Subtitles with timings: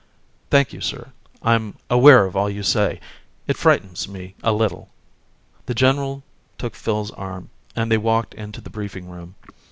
[0.49, 1.11] "Thank you, sir.
[1.43, 2.99] I'm aware of all you say.
[3.45, 4.89] It frightens me a little."
[5.67, 6.23] The general
[6.57, 9.35] took Phil's arm and they walked to the briefing room.